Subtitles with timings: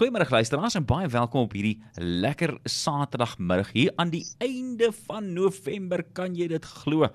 [0.00, 6.00] Goeiemôre luisteraars en baie welkom op hierdie lekker Saterdagmiddag hier aan die einde van November.
[6.16, 7.10] Kan jy dit glo?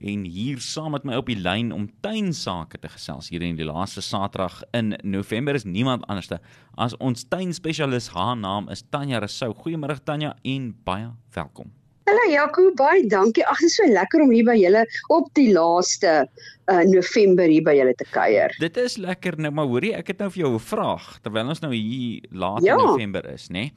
[0.00, 3.68] En hier saam met my op die lyn om tuinsake te gesels hier in die
[3.68, 6.40] laaste Saterdag in November is niemand anderste
[6.72, 8.08] as ons tuinspesialis.
[8.16, 9.52] Haar naam is Tanya Rousseau.
[9.52, 11.81] Goeiemôre Tanya en baie welkom.
[12.02, 13.44] Hallo Jaco, baie dankie.
[13.46, 14.80] Ag, dit is so lekker om hier by julle
[15.14, 18.54] op die laaste uh, November hier by julle te kuier.
[18.58, 21.62] Dit is lekker nou, maar hoorie, ek het nou vir jou 'n vraag terwyl ons
[21.62, 22.74] nou hier laat ja.
[22.74, 23.70] in November is, nê?
[23.70, 23.72] Nee?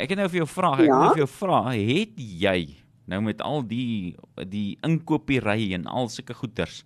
[0.00, 1.00] Ek het nou vir jou vra, ek ja.
[1.00, 2.58] wil vir jou vra, het jy
[3.08, 4.16] nou met al die
[4.48, 6.84] die inkopiery en al sulke goeders,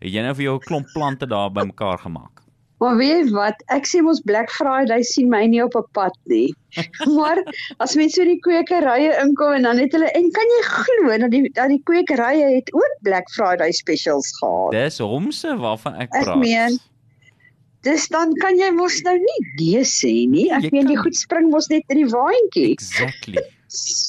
[0.00, 2.40] het jy nou vir jou 'n klomp plante daar bymekaar gemaak?
[2.82, 6.50] Maar weet wat, ek sê mos Black Friday sien my nie op 'n pad nie.
[7.18, 7.38] maar
[7.84, 11.30] as mense so die kwekerye inkom en dan het hulle en kan jy glo dat
[11.30, 14.74] die dat die kwekerye het ook Black Friday specials gehad.
[14.74, 16.34] Dis homse waarvan ek praat.
[16.34, 16.80] Ek meen
[17.82, 20.48] Dis dan kan jy mos nou nie nee sê nie.
[20.54, 22.74] Ek meen die goed spring mos net in die waantjie.
[22.78, 23.42] Exactly.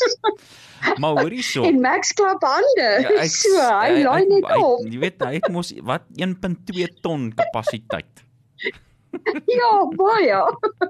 [1.01, 1.63] maar hoorie so.
[1.65, 2.89] En Max klap hande.
[3.05, 4.85] Ja, ek, so, hy laai net op.
[4.85, 8.22] Jy weet hy het mos wat 1.2 ton kapasiteit.
[9.59, 10.39] ja, baie.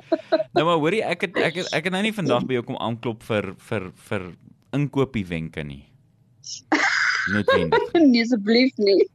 [0.56, 2.80] nou maar hoorie, ek het ek het, ek het nou nie vandag by jou kom
[2.82, 4.30] aanklop vir vir vir
[4.74, 5.84] inkopies wenke nie.
[7.32, 7.92] Noodwendig.
[8.12, 9.08] nee, asseblief nie.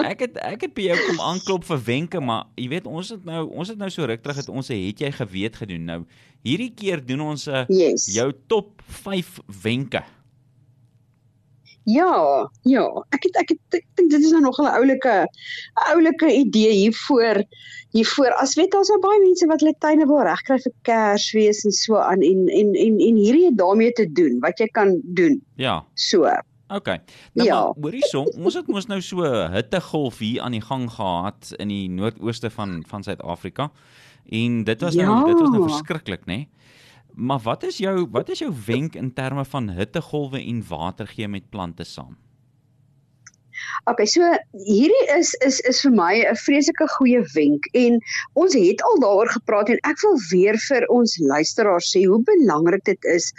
[0.00, 3.24] ek het ek het by jou kom aanklop vir wenke, maar jy weet ons het
[3.28, 5.88] nou ons het nou so ruk terug het ons het jy geweet gedoen.
[5.88, 6.00] Nou
[6.46, 8.06] hierdie keer doen ons 'n yes.
[8.14, 10.04] jou top 5 wenke.
[11.86, 12.84] Ja, ja.
[13.14, 15.28] Ek het ek het ek dink dit is nou nog 'n oulike
[15.94, 17.44] oulike idee hiervoor
[17.94, 18.34] hiervoor.
[18.42, 21.96] As weet daar's nou baie mense wat hulle tuine wil regkry vir Kersfees en so
[21.96, 25.40] aan en en en en hierdie het daarmee te doen wat jy kan doen.
[25.56, 25.84] Ja.
[25.94, 26.26] So.
[26.68, 26.86] OK.
[27.38, 27.60] Nou ja.
[27.62, 29.22] maar hoorie so, ons het mos nou so
[29.54, 33.70] hittegolf hier aan die gang gehad in die noordooste van van Suid-Afrika.
[34.26, 35.24] En dit was nou ja.
[35.24, 36.34] dit was nou verskriklik, né?
[36.34, 36.48] Nee?
[37.16, 41.28] Maar wat is jou wat is jou wenk in terme van hittegolwe en water gee
[41.28, 42.16] met plante saam?
[43.88, 44.20] Okay, so
[44.66, 47.96] hierdie is is is vir my 'n vreeslike goeie wenk en
[48.34, 52.84] ons het al daaroor gepraat en ek wil weer vir ons luisteraars sê hoe belangrik
[52.84, 53.32] dit is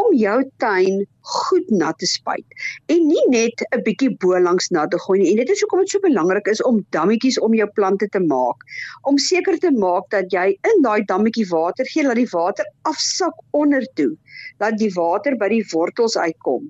[0.00, 2.58] om jou tuin goed nat te spuit
[2.94, 5.30] en nie net 'n bietjie bo langs nat te gooi nie.
[5.30, 8.64] En dit is hoekom dit so belangrik is om dammetjies om jou plante te maak.
[9.02, 13.34] Om seker te maak dat jy in daai dammetjie water gee, laat die water afsak
[13.52, 14.16] onder toe
[14.62, 16.66] dat die water by die wortels uitkom.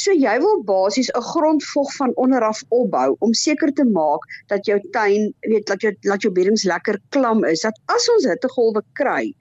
[0.00, 4.66] So jy wil basies 'n grondvog van onder af opbou om seker te maak dat
[4.66, 7.60] jou tuin, weet, dat jou dat jou beddings lekker klam is.
[7.60, 9.34] Dat as ons hittegolwe kry,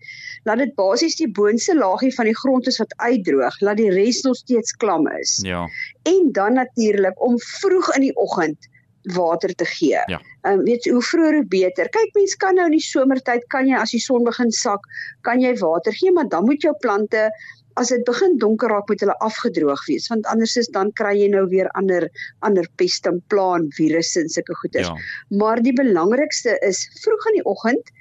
[0.43, 4.21] laat dit basies die boonste laagie van die grond is wat uitdroog, laat die res
[4.23, 5.39] nog steeds klam is.
[5.43, 5.67] Ja.
[6.03, 8.69] En dan natuurlik om vroeg in die oggend
[9.13, 10.01] water te gee.
[10.09, 10.21] Ja.
[10.41, 11.89] Ehm um, weet jy hoe vroeër hoe beter.
[11.89, 14.87] Kyk mens kan nou in die somertyd kan jy as die son begin sak,
[15.21, 17.29] kan jy water gee, maar dan moet jou plante
[17.75, 21.27] as dit begin donker raak moet hulle afgedroog wees want anders is dan kry jy
[21.27, 22.07] nou weer ander
[22.39, 24.87] ander peste en plaan virusse en sulke goeders.
[24.87, 25.37] Ja.
[25.37, 27.91] Maar die belangrikste is vroeg in die oggend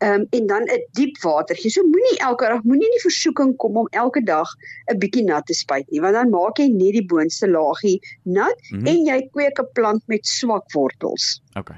[0.00, 1.70] ehm um, en dan 'n diep water gee.
[1.70, 4.48] So moenie elke dag moenie in die versoeking kom om elke dag
[4.92, 8.56] 'n bietjie nat te spuit nie want dan maak jy net die boonste laagie nat
[8.70, 8.86] mm -hmm.
[8.86, 11.42] en jy kweek 'n plant met swak wortels.
[11.54, 11.70] OK.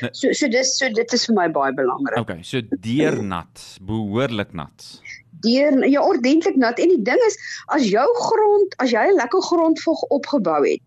[0.00, 2.18] Nou, so so dis so dit is vir my baie belangrik.
[2.18, 5.00] OK, so deernat, behoorlik nat
[5.40, 7.38] deur ja ordentlik nat en die ding is
[7.74, 10.82] as jou grond as jy 'n lekker grondvog opgebou het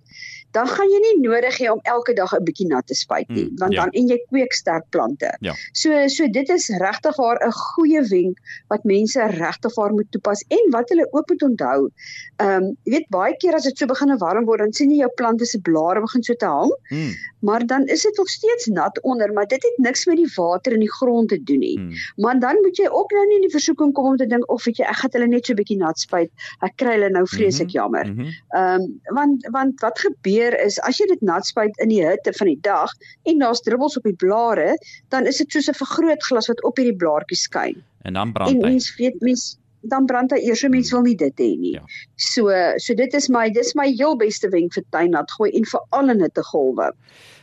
[0.51, 3.45] dan gaan jy nie nodig hê om elke dag 'n bietjie nat te spuit nie
[3.47, 3.83] hmm, want ja.
[3.83, 5.31] dan en jy kweek sterk plante.
[5.39, 5.53] Ja.
[5.73, 10.43] So so dit is regtig waar 'n goeie wenk wat mense regtig waar moet toepas
[10.47, 11.89] en wat hulle ook moet onthou.
[12.37, 14.97] Ehm um, jy weet baie keer as dit so begin warm word dan sien jy
[15.03, 16.71] jou plante se blare begin so te hang.
[16.89, 17.13] Hmm.
[17.39, 20.73] Maar dan is dit nog steeds nat onder, maar dit het niks met die water
[20.73, 21.77] in die grond te doen nie.
[21.79, 21.93] Hmm.
[22.15, 24.63] Maar dan moet jy ook nou nie in die versoeking kom om te dink of
[24.65, 26.31] weet jy ek gaan hulle net so 'n bietjie nat spuit.
[26.61, 27.79] Ek kry hulle nou vreeslik mm -hmm.
[27.79, 28.05] jammer.
[28.07, 28.29] Mhm.
[28.49, 31.89] Ehm mm um, want want wat gebeur gebeur is as jy dit nat spuit in
[31.89, 32.91] die hitte van die dag
[33.29, 34.77] en daar's druppels op die blare,
[35.09, 37.83] dan is dit soos 'n vergrootglas wat op hierdie blaartjies skyn.
[38.03, 38.55] En dan brand hy.
[38.55, 41.73] En mens weet mens dan brand hy eers, mens wil nie dit hê nie.
[41.73, 41.83] Ja.
[42.15, 45.81] So so dit is my dis my heel beste wenk vir tuinnat gooi en vir
[45.89, 46.91] al in hitte golwe.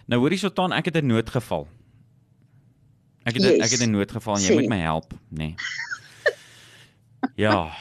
[0.06, 1.66] Nou hoorie Sultan, ek het 'n noodgeval.
[3.24, 3.64] Ek het yes.
[3.64, 4.54] ek het 'n noodgeval en jy Sê.
[4.54, 5.36] moet my help, nê.
[5.36, 5.56] Nee.
[7.34, 7.72] Ja,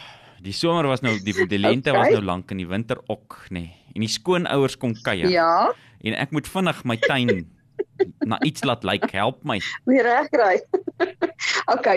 [0.41, 2.01] die somer was nou die die lente okay.
[2.01, 3.59] was nou lank en die winter ook, nê.
[3.59, 5.29] Nee en die skoonouers kom kuier.
[5.33, 5.73] Ja.
[6.05, 7.47] En ek moet vinnig my tuin
[8.29, 9.57] na iets laat lyk, like, help my.
[9.89, 10.59] Weer regkry.
[11.73, 11.87] OK.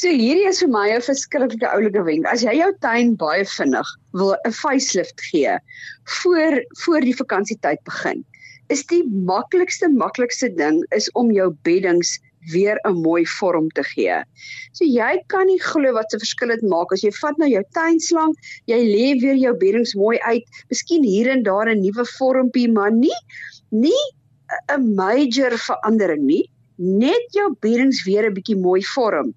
[0.00, 2.28] So hierdie is vir my 'n verskriklike oulike wenk.
[2.28, 5.58] As jy jou tuin baie vinnig wil 'n facelift gee
[6.20, 8.24] voor voor die vakansietyd begin,
[8.72, 12.16] is die maklikste maklikste ding is om jou beddings
[12.52, 14.22] weer 'n mooi vorm te gee.
[14.72, 17.62] So jy kan nie glo wat 'n verskil dit maak as jy vat nou jou
[17.72, 18.34] tuinslang,
[18.66, 22.92] jy lê weer jou beddings mooi uit, miskien hier en daar 'n nuwe vormpie, maar
[22.92, 23.20] nie
[23.70, 24.04] nie
[24.68, 26.50] 'n major verandering nie,
[26.80, 29.34] net jou beddings weer 'n bietjie mooi vorm.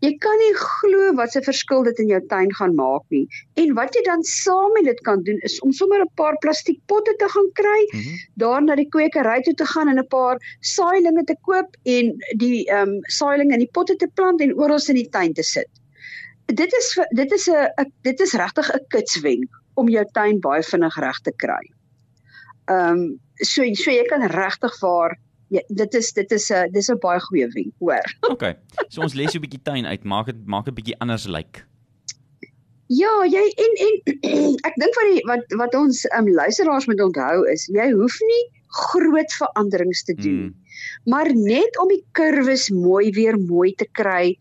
[0.00, 3.26] Jy kan nie glo wat 'n verskil dit in jou tuin gaan maak nie.
[3.56, 6.80] En wat jy dan saam met dit kan doen is om sommer 'n paar plastiek
[6.86, 8.18] potte te gaan kry, mm -hmm.
[8.34, 12.64] daar na die kwekery toe te gaan en 'n paar saailinge te koop en die
[12.64, 15.70] ehm um, saailinge in die potte te plant en oral in die tuin te sit.
[16.46, 20.96] Dit is dit is 'n dit is regtig 'n kitswenk om jou tuin baie vinnig
[20.96, 21.64] reg te kry.
[22.68, 26.90] Ehm um, so so jy kan regtig waar Ja, dit is dit is 'n dis
[26.90, 28.06] 'n baie goeie wenk, hoor.
[28.34, 28.56] Okay.
[28.88, 31.34] So ons lees 'n bietjie tuin uit, maak dit maak 'n bietjie anders lyk.
[31.34, 31.64] Like.
[32.86, 33.94] Ja, jy en en
[34.68, 38.44] ek dink wat die wat wat ons um, luisteraars moet onthou is, jy hoef nie
[38.76, 40.42] groot veranderings te doen.
[40.44, 40.54] Mm.
[41.10, 44.36] Maar net om die kurwes mooi weer mooi te kry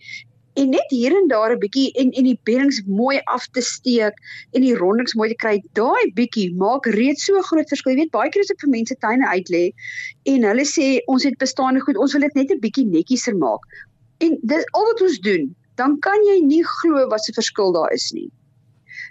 [0.62, 4.16] en net hier en daar 'n bietjie en en die beddings mooi af te steek
[4.54, 5.56] en die rondings mooi te kry.
[5.80, 7.94] Daai bietjie maak reeds so groot verskil.
[7.94, 9.66] Jy weet baie keer as ek vir mense tuine uitlê
[10.34, 13.62] en hulle sê ons het bestaande goed, ons wil dit net 'n bietjie netjieser maak.
[14.20, 15.56] En dis al wat ons doen.
[15.76, 18.32] Dan kan jy nie glo wat se verskil daar is nie.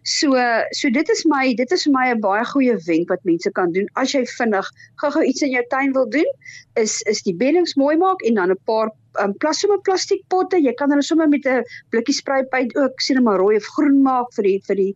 [0.05, 0.32] So
[0.73, 3.73] so dit is my dit is vir my 'n baie goeie wenk wat mense kan
[3.73, 4.67] doen as jy vinnig
[5.00, 6.31] gou-gou iets in jou tuin wil doen
[6.76, 8.90] is is die beddings mooi maak en dan 'n paar
[9.22, 10.58] um, plas sommer plastiek potte.
[10.61, 14.32] Jy kan hulle sommer met 'n blikkie spruitpynt ook sien maar rooi of groen maak
[14.37, 14.94] vir die vir die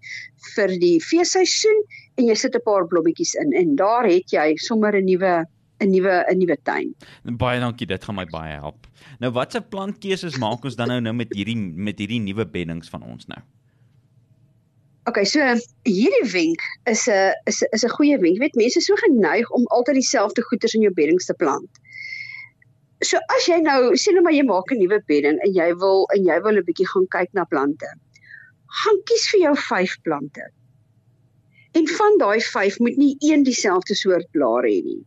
[0.54, 1.84] vir die feesseisoen
[2.16, 5.44] en jy sit 'n paar blommetjies in en daar het jy sommer 'n nuwe
[5.80, 6.94] 'n nuwe 'n nuwe tuin.
[7.24, 8.86] Baie dankie, dit gaan my baie help.
[9.20, 13.02] Nou watse plantkeuses maak ons dan nou nou met hierdie met hierdie nuwe beddings van
[13.02, 13.40] ons nou?
[15.08, 15.40] Okay, so
[15.88, 18.34] hierdie wenk is 'n is 'n is 'n goeie wenk.
[18.36, 21.70] Jy weet mense is so geneig om altyd dieselfde goeders in jou beddings te plant.
[23.06, 26.00] So as jy nou sien nou maar jy maak 'n nuwe bedding en jy wil
[26.14, 27.90] en jy wil 'n bietjie gaan kyk na plante.
[28.78, 30.48] Gaan kies vir jou 5 plante.
[31.78, 35.04] En van daai 5 moet nie een dieselfde soort blare hê nie.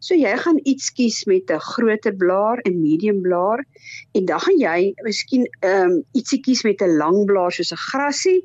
[0.00, 3.64] So jy gaan iets kies met 'n groter blaar, 'n medium blaar
[4.12, 7.84] en dan gaan jy miskien ehm um, ietsie kies met 'n lang blaar soos 'n
[7.88, 8.44] grassie.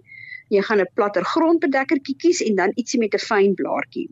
[0.50, 4.10] Jy gaan 'n platter grondbedekkertjie kies en dan ietsie met 'n fyn blaartjie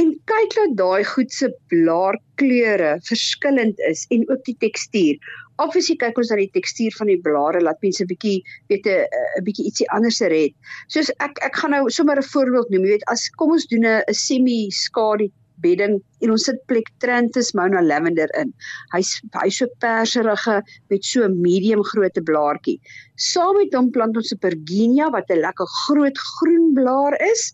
[0.00, 5.18] en kyk dat daai goed se blaarkleure verskillend is en ook die tekstuur.
[5.62, 8.40] Obviously kyk ons na die tekstuur van die blare laat mense bietjie
[8.72, 9.06] weet 'n
[9.38, 10.54] 'n bietjie ietsie anders red.
[10.88, 12.84] Soos ek ek gaan nou sommer 'n voorbeeld noem.
[12.84, 15.30] Jy weet as kom ons doen 'n semi skadu
[15.62, 18.52] bedding en ons sit Plectranthus mona lavender in.
[18.94, 20.56] Hy's hy's so perserige
[20.90, 22.80] met so 'n medium grootte blaartjie.
[23.16, 27.52] Saam met hom plant ons 'n Pergenia wat 'n lekker groot groen blaar is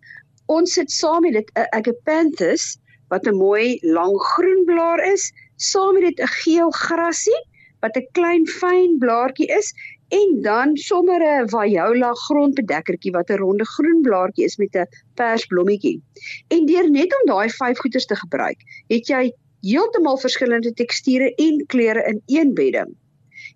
[0.50, 2.78] ons sit saam met dit 'n agapanthus
[3.12, 7.42] wat 'n mooi lang groen blaar is, saam met dit 'n geel grassie
[7.80, 9.72] wat 'n klein fyn blaartjie is
[10.08, 15.46] en dan sommer 'n viola grondbedekkertjie wat 'n ronde groen blaartjie is met 'n pers
[15.46, 16.02] blommetjie.
[16.48, 18.58] En deur net om daai vyf goeders te gebruik,
[18.88, 19.32] het jy
[19.62, 22.96] heeltemal verskillende teksture en kleure in een bedding.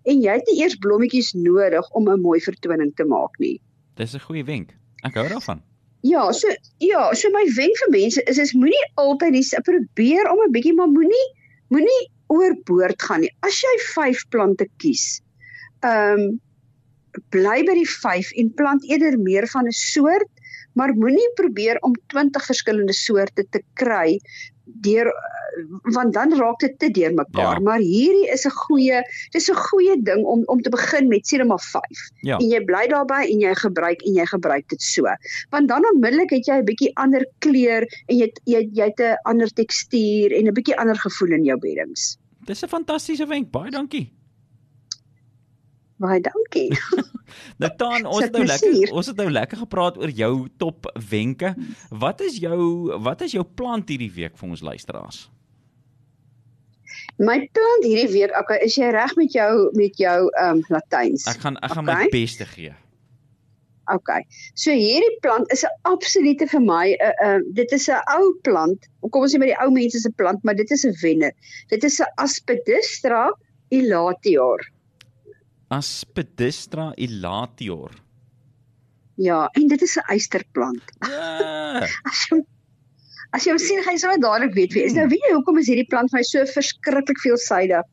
[0.03, 3.61] En jy het nie eers blommetjies nodig om 'n mooi vertoning te maak nie.
[3.95, 4.69] Dis 'n goeie wenk.
[5.03, 5.61] Ek hou daarvan.
[6.05, 6.51] Ja, so
[6.83, 10.73] ja, so my wenk vir mense is is moenie altyd dis probeer om 'n bietjie
[10.77, 11.27] maar moenie
[11.73, 12.01] moenie
[12.33, 13.31] oorboord gaan nie.
[13.47, 15.05] As jy 5 plante kies,
[15.81, 16.25] ehm um,
[17.31, 20.31] bly by die 5 en plant eerder meer van 'n soort,
[20.75, 24.19] maar moenie probeer om 20 verskillende soorte te kry
[24.81, 25.11] deur
[25.95, 27.57] want dan raak dit te deurmekaar.
[27.57, 27.63] Ja.
[27.63, 29.01] Maar hierdie is 'n goeie,
[29.31, 31.81] dis 'n goeie ding om om te begin met sê net maar 5.
[32.21, 32.37] Ja.
[32.37, 35.03] En jy bly daarbey en jy gebruik en jy gebruik dit so.
[35.49, 39.17] Want dan onmiddellik het jy 'n bietjie ander kleur en jy jy jy het 'n
[39.23, 42.17] ander tekstuur en 'n bietjie ander gevoel in jou beddings.
[42.45, 43.51] Dis 'n fantastiese wenk.
[43.51, 44.11] Baie dankie.
[45.97, 46.75] Baie dankie.
[47.79, 51.53] dan ons het nou lekker ons het nou lekker gepraat oor jou top wenke.
[51.89, 55.25] Wat is jou wat is jou plan hierdie week vir ons luisteraars?
[57.15, 61.29] My punt hierdie week, okay, is jy reg met jou met jou ehm um, Latyns?
[61.31, 62.03] Ek gaan ek gaan okay.
[62.03, 62.73] my beste gee.
[63.93, 64.25] Okay.
[64.57, 68.33] So hierdie plant is 'n absolute vir my 'n uh, uh, dit is 'n ou
[68.43, 68.87] plant.
[69.11, 71.31] Kom ons sê met die ou mense se plant, maar dit is 'n wenner.
[71.69, 73.31] Dit is 'n Aspidistra
[73.69, 74.59] elatior.
[75.67, 77.91] Aspidistra elatior.
[79.15, 80.83] Ja, en dit is 'n eysterplant.
[80.99, 81.87] Ja.
[82.09, 82.43] As jy
[83.35, 84.93] As jy hom sien, gaan jy sommer dadelik weet wie is.
[84.95, 87.83] Nou weet jy hoekom is hierdie plant vir my so verskriklik veelsidig?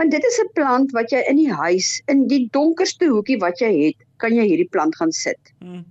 [0.00, 3.60] Want dit is 'n plant wat jy in die huis, in die donkerste hoekie wat
[3.60, 5.52] jy het, kan jy hierdie plant gaan sit.
[5.60, 5.84] Hmm.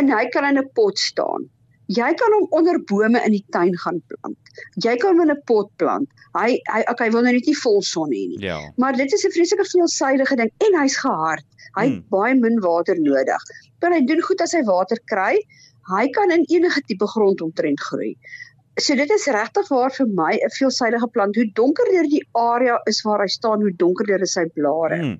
[0.00, 1.46] En hy kan in 'n pot staan.
[1.90, 4.50] Jy kan hom onder bome in die tuin gaan plant.
[4.84, 6.08] Jy kan hom in 'n pot plant.
[6.38, 8.38] Hy hy okay, hy wil nou net nie vol son hê nie.
[8.46, 8.60] Ja.
[8.76, 11.44] Maar dit is 'n vreeslike veelsidige ding en hy's gehard.
[11.76, 12.04] Hy het Hmm.
[12.10, 13.42] baie min water nodig.
[13.80, 15.38] Maar hy doen goed as hy water kry.
[15.96, 18.16] Hy kan in enige tipe grond omtrent groei.
[18.78, 21.34] So dit is regtig waar vir my 'n veelsidige plant.
[21.36, 25.02] Hoe donkerder die area is waar hy staan, hoe donkerder is sy blare.
[25.02, 25.18] Mm.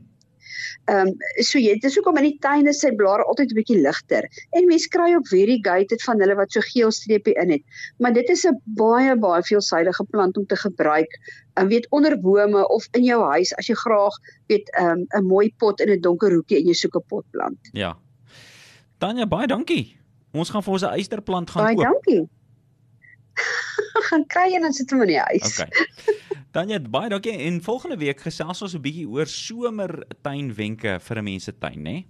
[0.90, 1.14] Ehm um,
[1.46, 4.28] so jy dis hoekom in die tuin is sy blare altyd 'n bietjie ligter.
[4.56, 7.62] En mense kry op variegated van hulle wat so geel streepie in het.
[7.98, 11.18] Maar dit is 'n baie baie veelsidige plant om te gebruik.
[11.54, 14.14] En weet onder bome of in jou huis as jy graag
[14.46, 17.58] weet ehm um, 'n mooi pot in 'n donker hoekie en jy soek 'n potplant.
[17.72, 17.96] Ja.
[18.98, 19.96] Tanya, baie dankie.
[20.32, 21.84] Ons gaan vir ons 'n eysterplant gaan Baie koop.
[21.84, 22.28] dankie.
[24.10, 25.60] gaan kry en dan sit hom in die huis.
[25.60, 25.70] Okay.
[26.50, 27.36] Tanya, baie dankie.
[27.46, 32.04] En volgende week gesels ons 'n bietjie oor somertuinwenke vir 'n mens se tuin, né?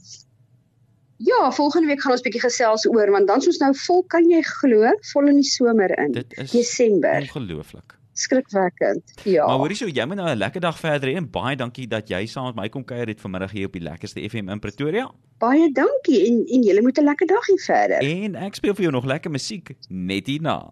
[1.16, 4.42] Ja, volgende week gaan ons bietjie gesels oor want dan's ons nou vol kan jy
[4.42, 6.12] glo, vol in die somer in.
[6.12, 7.20] Dit is Desember.
[7.20, 7.98] ongelooflik.
[8.12, 9.12] Skrikwekkend.
[9.24, 9.46] Ja.
[9.46, 12.08] Maar hoorie so, jy moet nou 'n lekker dag verder hê en baie dankie dat
[12.08, 15.10] jy saam met my kom kuier het vanmiddag hier op die lekkerste FM in Pretoria.
[15.38, 17.98] Baie dankie en en julle moet 'n lekker dag hê verder.
[17.98, 20.70] En ek speel vir jou nog lekker musiek net hierna.